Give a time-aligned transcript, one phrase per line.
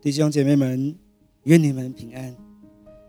[0.00, 0.96] 弟兄姐妹们，
[1.42, 2.32] 愿你们平安。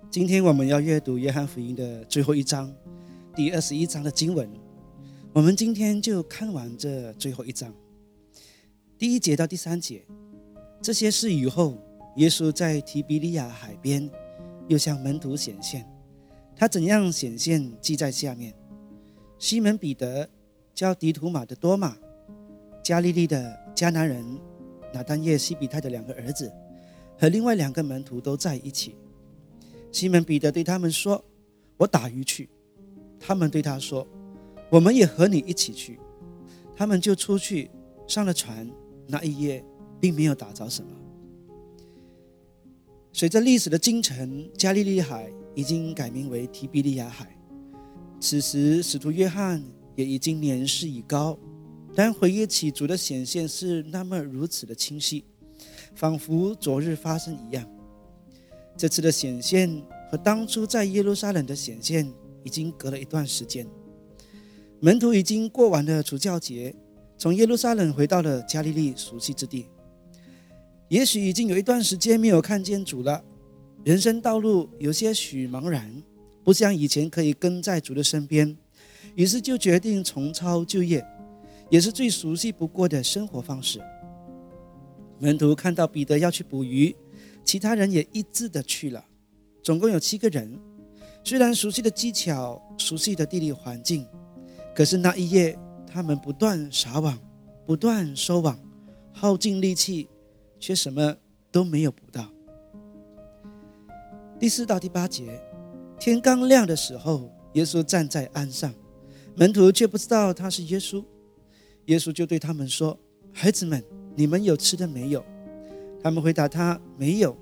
[0.10, 2.74] 今天我们要阅读约翰福音的最后一章，
[3.36, 4.50] 第二十一章的经文。
[5.32, 7.72] 我们今天就看完这最后一章，
[8.98, 10.04] 第一节到第三节。
[10.82, 11.78] 这些事以后，
[12.16, 14.10] 耶稣在提比利亚海边
[14.68, 15.88] 又向门徒显现。
[16.56, 18.52] 他怎样显现，记在下面。
[19.38, 20.28] 西门彼得
[20.74, 21.96] 叫迪图马的多马，
[22.84, 24.26] 加利利的迦南人
[24.92, 26.52] 拿丹叶西比泰的两个儿子。
[27.20, 28.96] 和另外两个门徒都在一起。
[29.92, 31.24] 西门彼得对他们说
[31.78, 32.50] ：“我打鱼去。”
[33.20, 34.08] 他们对他说
[34.72, 36.00] ：“我们也和你一起去。”
[36.76, 37.70] 他们就出去
[38.08, 38.70] 上了船。
[39.12, 39.66] 那一夜
[40.00, 40.92] 并没有打着什么。
[43.12, 47.36] 随着历史的进程，加利利海已经改名为提比利亚海。
[48.20, 49.64] 此时，使徒约翰
[49.96, 51.36] 也已经年事已高，
[51.96, 55.26] 但回忆起主的显现是那么如此的清晰。
[55.96, 57.66] 仿佛昨日发生一样。
[58.78, 59.70] 这次的显现
[60.10, 62.10] 和当初在耶路撒冷的显现
[62.44, 63.68] 已经隔了一段时间。
[64.80, 66.74] 门徒已经过完了除教节，
[67.18, 69.68] 从耶路撒冷回到了加利利熟悉之地。
[70.88, 73.22] 也许已经有一段时间没有看见主了，
[73.84, 76.02] 人生道路有些许茫然，
[76.44, 78.58] 不像以前可以跟在主的身边，
[79.16, 81.06] 于是就决定重操旧业，
[81.70, 83.80] 也是最熟悉不过的生活方式。
[85.20, 86.96] 门徒看到彼得要去捕鱼，
[87.44, 89.06] 其他人也一致的去了。
[89.62, 90.60] 总共有七个人。
[91.22, 94.08] 虽然熟悉的技巧、熟悉的地理环境，
[94.74, 97.20] 可是那一夜他们不断撒网，
[97.66, 98.58] 不断收网，
[99.12, 100.10] 耗尽力气，
[100.60, 101.16] 却什么
[101.52, 102.32] 都没有捕到。
[104.40, 105.40] 第四到第八节，
[106.00, 108.74] 天刚亮的时候，耶稣站在岸上，
[109.36, 111.04] 门徒却不知道他是耶稣。
[111.88, 112.98] 耶稣就对他们说
[113.34, 113.84] ：“孩子们。”
[114.20, 115.24] 你们有吃的没有？
[116.04, 117.38] 他们回答他没有。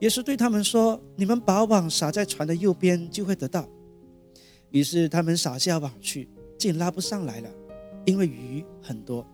[0.00, 3.66] 耶稣对他们说：“你们把网撒在船的右边，就会得到。”
[4.72, 7.48] 于是他们撒下网去，竟拉不上来了，
[8.04, 9.26] 因为鱼很多。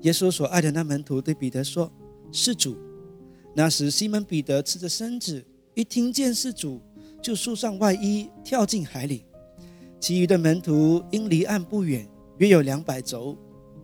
[0.00, 1.92] 耶稣所爱的那门徒对彼得说
[2.32, 2.78] ：“是主。”
[3.52, 5.44] 那时西门彼得赤着身子，
[5.74, 6.80] 一听见是主，
[7.20, 9.26] 就束上外衣，跳进海里。
[10.00, 13.36] 其余的门徒因离岸不远，约有两百轴。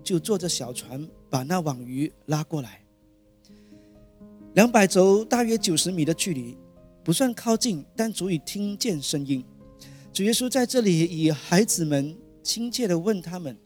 [0.03, 2.85] 就坐着小船把那网鱼拉过来，
[4.55, 6.57] 两百轴大约九十米的距离，
[7.03, 9.45] 不算靠近，但足以听见声音。
[10.13, 13.57] 主耶稣在这里以孩子们亲切地问他们：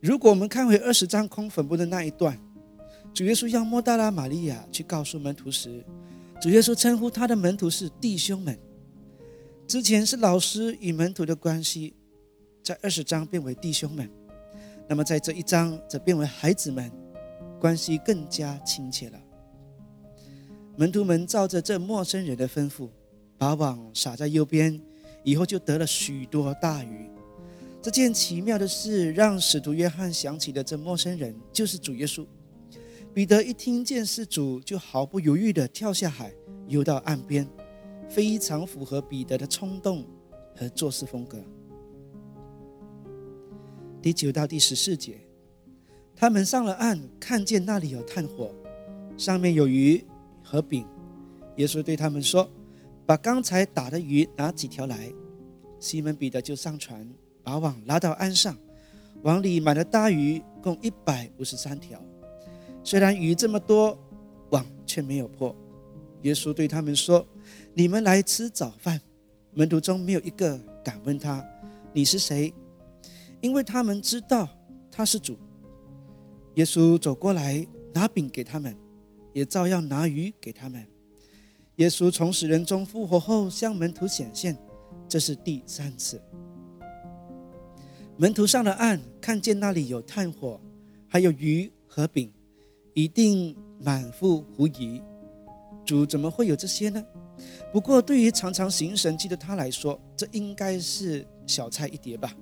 [0.00, 2.36] 如果我们看回二十章空坟墓的那一段，
[3.14, 5.84] 主耶稣要莫大拉玛利亚去告诉门徒时，
[6.40, 8.58] 主耶稣称呼他的门徒是弟兄们。
[9.66, 11.94] 之前是老师与门徒的关系，
[12.62, 14.10] 在二十章变为弟兄们。
[14.90, 16.90] 那么在这一章则变为孩子们，
[17.60, 19.20] 关系更加亲切了。
[20.76, 22.88] 门徒们照着这陌生人的吩咐，
[23.38, 24.82] 把网撒在右边，
[25.22, 27.08] 以后就得了许多大鱼。
[27.80, 32.26] 这件奇妙的事让使徒约翰想起的这陌生人就是主耶稣。
[33.14, 36.32] 彼得一听见是主，就毫不犹豫地跳下海，
[36.66, 37.46] 游到岸边，
[38.08, 40.04] 非常符合彼得的冲动
[40.56, 41.38] 和做事风格。
[44.02, 45.20] 第九到第十四节，
[46.16, 48.50] 他们上了岸，看见那里有炭火，
[49.18, 50.02] 上面有鱼
[50.42, 50.86] 和饼。
[51.56, 52.50] 耶稣对他们说
[53.04, 55.12] ：“把刚才打的鱼拿几条来。”
[55.78, 57.06] 西门彼得就上船，
[57.42, 58.56] 把网拉到岸上，
[59.22, 62.02] 网里满了大鱼，共一百五十三条。
[62.82, 63.98] 虽然鱼这么多，
[64.48, 65.54] 网却没有破。
[66.22, 67.26] 耶稣对他们说
[67.74, 68.98] ：“你们来吃早饭。”
[69.52, 71.44] 门徒中没有一个敢问他
[71.92, 72.50] ：“你是谁？”
[73.40, 74.48] 因为他们知道
[74.90, 75.38] 他是主，
[76.54, 78.76] 耶稣走过来拿饼给他们，
[79.32, 80.86] 也照样拿鱼给他们。
[81.76, 84.56] 耶稣从死人中复活后向门徒显现，
[85.08, 86.20] 这是第三次。
[88.18, 90.60] 门徒上了岸，看见那里有炭火，
[91.08, 92.30] 还有鱼和饼，
[92.92, 95.00] 一定满腹狐疑：
[95.86, 97.02] 主怎么会有这些呢？
[97.72, 102.36] 不过对于常常行神迹的他来说，这应该是小菜一碟吧。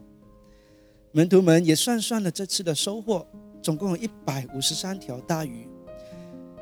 [1.18, 3.26] 门徒们也算算了这次的收获，
[3.60, 5.66] 总共有一百五十三条大鱼。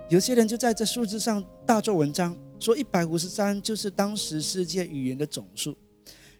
[0.08, 5.76] 有些人就在这数字上大做文章，说一百五十三就是当时世界语言的总数，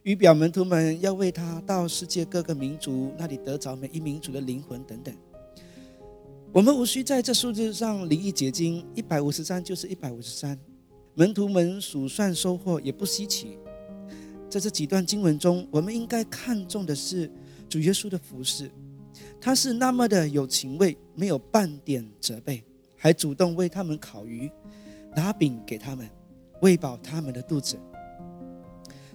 [0.03, 5.15] 预表门徒们要为他到世界各个民族那里得着每一民族的灵魂等等。
[6.55, 10.59] 我们无需在这数字上离异结晶，一百五十三就是一百五十三。
[11.13, 13.59] 门徒们数算收获也不稀奇。
[14.49, 17.31] 在这几段经文中，我们应该看重的是。
[17.69, 18.71] 主耶稣的服饰，
[19.41, 22.63] 他是那么的有情味，没有半点责备，
[22.97, 24.51] 还主动为他们烤鱼，
[25.15, 26.09] 拿饼给他们，
[26.61, 27.79] 喂饱他们的肚子。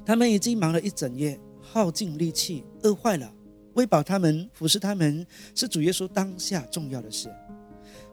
[0.06, 3.34] 他们已经忙了一整夜，耗尽力气，饿坏了。
[3.76, 5.26] 喂饱他们，服侍他们，
[5.56, 7.30] 是主耶稣当下重要的事。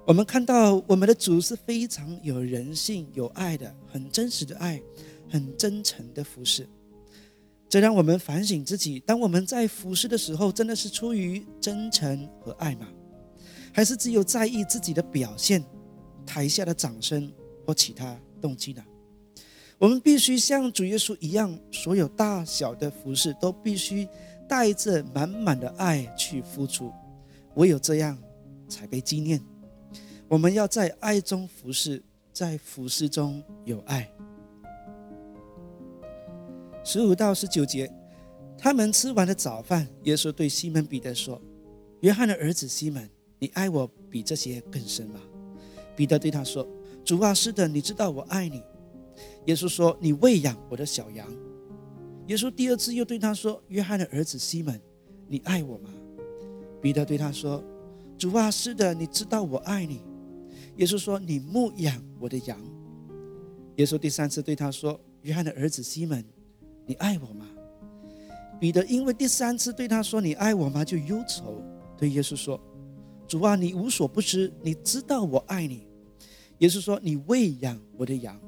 [0.06, 4.80] 我们看到我们的主是非常有人性、有爱的，很真实的爱，
[5.28, 6.68] 很真诚的服侍。
[7.68, 12.88] 这让我们反省自己：当我们在服侍的时候，真的是出于真诚和爱吗？
[13.72, 15.62] 还是只有在意自己的表现、
[16.24, 17.30] 台下的掌声
[17.66, 18.82] 或其他动机呢？
[19.76, 24.08] 我们必须像主耶稣一样，所有大小的服饰都必须
[24.48, 26.90] 带着满满的爱去付出，
[27.56, 28.18] 唯有这样
[28.66, 29.40] 才被纪念。
[30.26, 34.10] 我们要在爱中服侍，在服侍中有爱。
[36.90, 37.86] 十五到十九节，
[38.56, 41.38] 他们吃完了早饭，耶稣对西门彼得说
[42.00, 43.06] ：“约翰的儿子西门。”
[43.38, 45.20] 你爱我比这些更深吗？
[45.94, 46.66] 彼得对他说
[47.04, 48.62] ：“主啊，是的，你知道我爱你。”
[49.44, 51.28] 耶稣说：“你喂养我的小羊。”
[52.26, 54.80] 耶稣第二次又对他说：“约翰的儿子西门，
[55.26, 55.90] 你爱我吗？”
[56.80, 57.62] 彼得对他说
[58.16, 60.00] ：“主啊，是的，你知道我爱你。”
[60.76, 62.58] 耶稣说：“你牧养我的羊。”
[63.76, 66.24] 耶稣第三次对他说：“约翰的儿子西门，
[66.88, 67.46] 你爱我吗？”
[68.58, 71.62] 彼得因为第三次对他说：“你爱我吗？”就忧愁，
[71.96, 72.60] 对耶稣说。
[73.28, 75.86] 主啊，你无所不知，你知道我爱你。
[76.56, 78.40] 也是说，你喂养我的羊。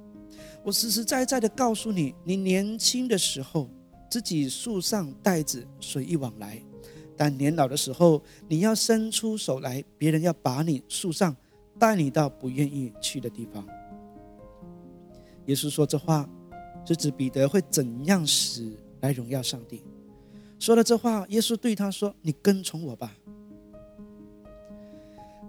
[0.64, 3.70] 我实实在在的告诉你，你年轻的时候
[4.10, 6.60] 自己树上带子随意往来，
[7.16, 11.36] 但年老的时候，你要伸出手来，别人要把你树上
[11.78, 13.64] 带你到不愿意去的地方。
[15.46, 16.28] 耶稣说这话，
[16.84, 19.82] 是指彼得会怎样死来荣耀上帝。
[20.58, 23.16] 说了这话，耶稣对他说：“你跟从我吧。”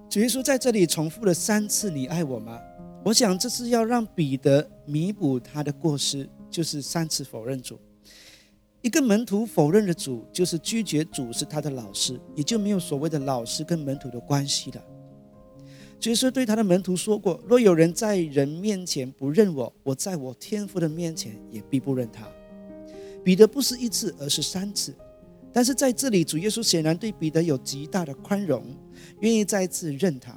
[0.09, 2.59] 主耶稣在这里重复了三次：“你爱我吗？”
[3.03, 7.79] 我想这是要让彼得弥补他的过失，就是三次否认主。
[8.81, 14.83] 一个门徒否认了主，就是拒绝主是他的老师，也就没有所谓的老师跟门徒的关系了。
[16.01, 22.27] 主耶稣对他的门徒说过：“若有人在人面前不认我，我在我天父的面前也必不认他。”
[23.23, 24.95] 彼得不是一次，而是三次。
[25.53, 28.65] 但是在这里，主耶稣显然对彼得有极大的宽容，
[29.19, 30.35] 愿意再次认他。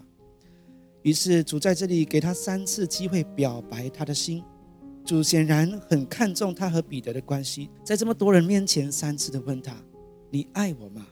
[1.01, 4.45] 于是主在这里给他三次机会表白他的心。
[5.03, 9.75] 主显然很看重他和彼得的关系，在这么多人面前三次的问他
[10.31, 11.07] ：“你爱我吗？”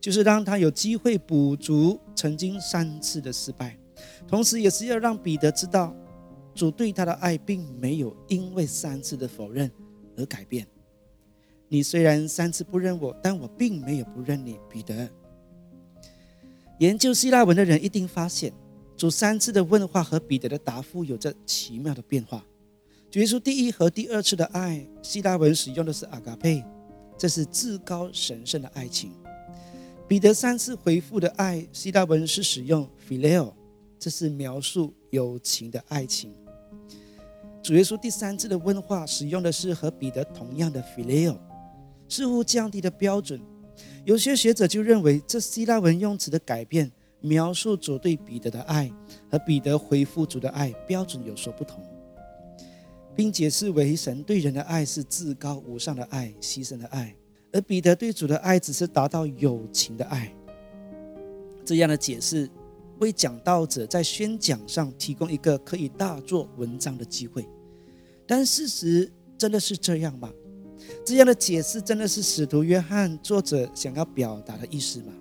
[0.00, 3.78] 就是让他有机会补足曾经三次的失败，
[4.26, 5.94] 同时也是要让彼得知道，
[6.54, 9.70] 主对他的爱并没有因为三次的否认
[10.16, 10.66] 而改变。
[11.68, 15.08] 你虽然三次不认我，但我并没有不认你，彼得。
[16.78, 18.52] 研究希腊文的人一定发现，
[18.96, 22.44] 主三次的问话和彼得的答复有着奇妙的变化。
[23.10, 26.64] 主耶稣第一和第二次的爱，希腊文使用的是阿嘎佩，
[27.18, 29.12] 这是至高神圣的爱情。
[30.08, 33.52] 彼得三次回复的爱，希腊文是使用 phileo，
[33.98, 36.34] 这是描述友情的爱情。
[37.62, 41.36] 主耶稣第三次的问话使用的是和彼得同样的 phileo。
[42.08, 43.38] 似乎降低的标准，
[44.06, 46.90] 有些学者就认为这希腊文用词的改变，
[47.20, 48.90] 描述主对彼得的爱
[49.30, 51.84] 和彼得回复主的爱标准有所不同，
[53.14, 57.14] 并解释为神对人的爱是至高无上的爱、牺牲的爱，
[57.52, 60.32] 而彼得对主的爱只是达到友情的爱。
[61.64, 62.48] 这样的解释
[62.98, 67.46] 为讲道者在宣讲上提供一个可以大做文章的机会，
[68.26, 70.32] 但事实真的是这样吗？
[71.04, 75.12] 这样的解释真的是使徒约翰作者想要表达的意思吗？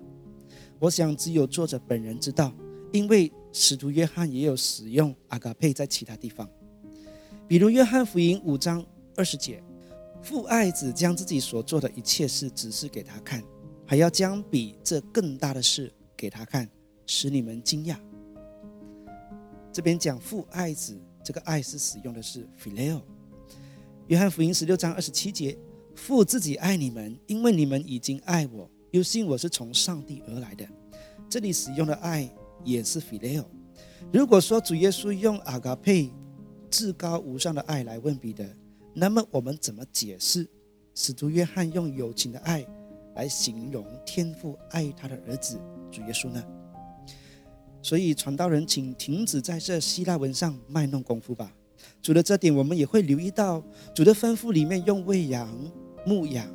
[0.79, 2.53] 我想只有作者本人知道，
[2.91, 6.48] 因为使徒约翰也有使用阿嘎佩在其他地方，
[7.48, 9.62] 比如约翰福音五章二十节，
[10.27, 13.41] 父爱子将自己所做的一切事指示给他看，
[13.86, 16.69] 还要将比这更大的事给他看，
[17.05, 17.96] 使你们惊讶。
[19.72, 23.01] 这边讲父爱子，这个爱是使用的是 phileo。
[24.07, 25.57] 约翰福音十六章二十七节
[25.96, 30.67] ：“父自己爱你们，因为你们已经爱我，又信我是从上帝而来的。”
[31.29, 32.29] 这里使用的爱
[32.65, 33.46] 也是 phileo。
[34.12, 36.12] 如果说主耶稣用阿嘎佩
[36.69, 38.46] 至高无上的爱来问彼得，
[38.99, 40.47] 那么我们怎么解释
[40.95, 42.65] 使徒约翰用友情的爱
[43.13, 45.59] 来形容天父爱他的儿子
[45.91, 46.43] 主耶稣呢？
[47.83, 51.53] 所以传道人，请停止在这希腊文上卖弄功夫吧。
[52.01, 53.63] 除了这点，我们也会留意到
[53.93, 55.47] 主的吩咐里面用喂养、
[56.03, 56.51] 牧养、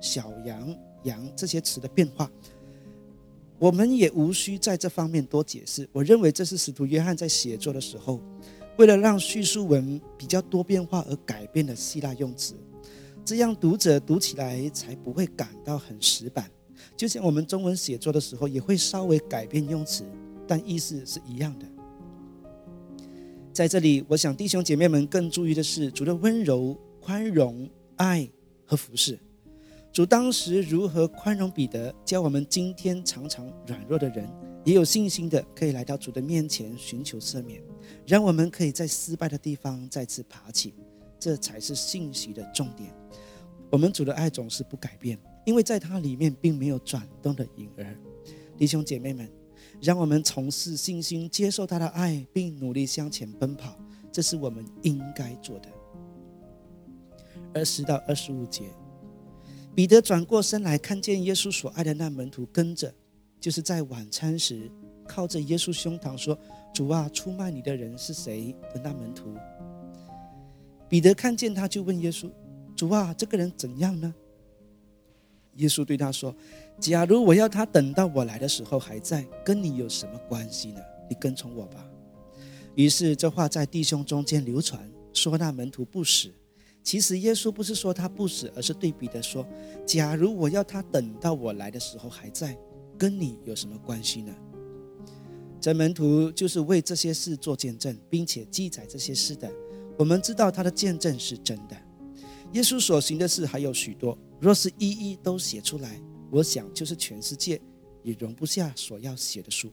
[0.00, 2.28] 小羊、羊这些词的变化。
[3.60, 5.88] 我们也无需在这方面多解释。
[5.92, 8.20] 我认为这是使徒约翰在写作的时候，
[8.78, 12.54] 为了让叙述文比较多变化而改变的希腊用词，
[13.24, 16.50] 这样读者读起来才不会感到很死板。
[16.96, 20.04] 就像我们中文写作的时候，也会稍微改变用词，
[20.46, 21.66] 但意思是一样的。
[23.52, 28.28] 在这里，我想弟兄姐妹们更注意的是主的温柔、宽容、爱
[28.66, 29.18] 和服侍。
[29.90, 34.28] 主当时如何宽容彼得，教我们今天常常软弱的人
[34.66, 37.62] 也有信心的，可以来到主的面前寻求赦免，
[38.06, 40.74] 让我们可以在失败的地方再次爬起。
[41.18, 42.92] 这才是信息的重点。
[43.70, 47.96] 我们主的爱总是不改变，因为在它里面并没有转动的影儿。
[48.58, 49.26] 弟兄姐妹们。
[49.78, 53.78] 让我们从事信心，接受他的爱，并努力向前奔跑，
[54.10, 55.68] 这是我们应该做的。
[57.52, 58.70] 二十到二十五节，
[59.74, 62.94] 彼得转过身来，看见耶稣所爱的那门徒跟着，
[63.46, 64.68] 就是在晚餐时
[65.06, 66.36] 靠着耶稣胸膛说
[66.74, 69.32] ：“主啊，出卖你的人是谁？”的那门徒。
[70.88, 72.28] 彼得看见他，就问耶稣
[72.74, 74.12] ：“主啊，这个人怎样呢？”
[75.58, 76.34] 耶稣对他说。
[76.80, 80.80] 假如我要他等到我来的时候还在，跟你有什么关系呢？
[81.08, 81.88] 你跟从我吧。
[82.74, 86.34] 于是这话在弟兄中间流传，说那门徒不死。
[86.82, 89.46] 其实耶稣不是说他不死，而是对彼得说：
[89.86, 92.58] 假如我要他等到我来的时候还在，
[92.98, 94.34] 跟你有什么关系呢？
[95.60, 99.50] 这门徒就是为这些事做见证，并且记载这些事的。
[99.98, 101.76] 我们知道他的见证是真的。
[102.52, 106.00] 耶稣所行的事还有许多，若是一一都写出来。
[106.30, 107.60] 我想，就是全世界
[108.02, 109.72] 也容不下所要写的书。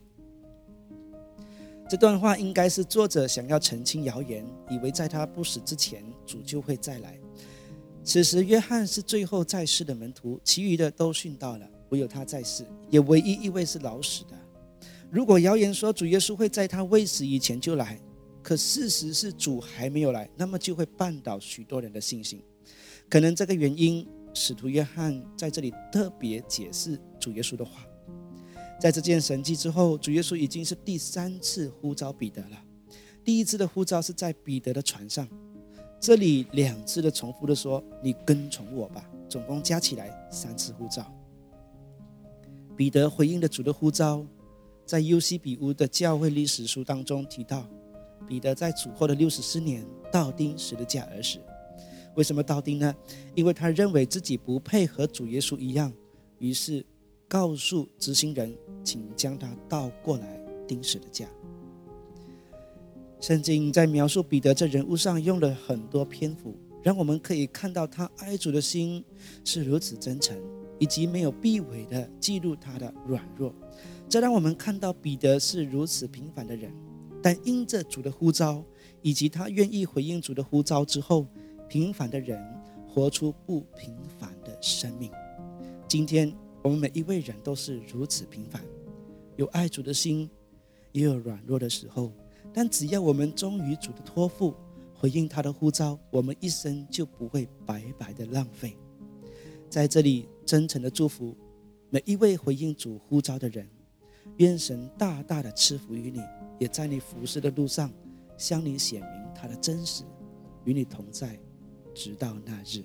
[1.90, 7.20] 这段话应该是作者想要澄清谣言，以为在他不死之前，主就会再来。
[8.04, 14.32] 此时，约翰是最后在世的门徒，其余的都殉道了，唯有他在世，也唯一一位是老死的。
[15.12, 18.02] 如果谣言说主耶稣会在他未死以前就来，
[18.42, 22.42] 可事实是主还没有来，那么就会绊倒许多人的信心。
[23.08, 24.06] 可能这个原因。
[24.36, 27.86] 使徒约翰在这里特别解释主耶稣的话，
[28.82, 32.60] 在这件神迹之后，主耶稣已经是第三次呼召彼得了。
[33.24, 35.28] 第一次的呼召是在彼得的船上，
[36.00, 41.06] 这里两次的重复的说：“你跟从我吧。”总共加起来三次呼召。
[42.76, 44.26] 彼得回应了主的呼召，
[44.86, 47.68] 在尤西比乌的教会历史书当中提到，
[48.28, 51.40] 彼得在主后的六十四年倒钉十字架而死。
[52.16, 52.96] 为什么倒钉呢？
[53.36, 55.92] 因为他认为自己不配和主耶稣一样，
[56.40, 56.86] 于是
[57.28, 61.28] 告诉执行人，请将他倒过来钉十的架。
[63.20, 69.04] 圣经在描述彼得这人物上用了很多篇幅，让我们可以看到他爱主的心
[69.44, 70.38] 是如此真诚，
[70.80, 73.54] 以及没有避讳的记录他的软弱。
[74.10, 76.72] 这让我们看到彼得是如此平凡的人，
[77.22, 78.64] 但因着主的呼召，
[79.02, 81.28] 以及他愿意回应主的呼召之后。
[81.70, 82.40] 平凡的人
[82.88, 85.10] 活出不平凡的生命。
[85.88, 88.62] 今天我们每一位人都是如此平凡，
[89.38, 90.30] 有爱主的心，
[90.92, 92.12] 也有软弱的时候。
[92.54, 94.54] 但只要我们忠于主的托付，
[94.94, 98.78] 回应他的呼召，我们一生就不会白白的浪费。
[99.74, 101.36] 在这里，真诚的祝福
[101.90, 103.68] 每一位回应主呼召的人，
[104.38, 106.22] 愿神大大的赐福于你，
[106.60, 107.92] 也在你服侍的路上
[108.38, 110.04] 向你显明他的真实，
[110.66, 111.40] 与你同在。
[111.96, 112.84] 直到那日。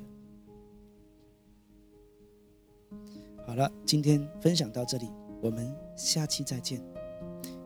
[3.46, 5.10] 好了，今天分享到这里，
[5.42, 6.82] 我们下期再见。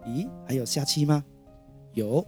[0.05, 1.25] 咦，还有下期吗？
[1.95, 2.26] 有。